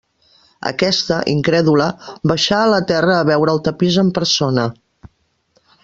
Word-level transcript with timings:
Aquesta, 0.69 1.17
incrèdula, 1.33 1.89
baixà 2.33 2.63
a 2.63 2.71
la 2.73 2.81
terra 2.93 3.19
a 3.21 3.29
veure 3.31 3.57
el 3.57 3.63
tapís 3.69 4.01
en 4.07 4.11
persona. 4.21 4.69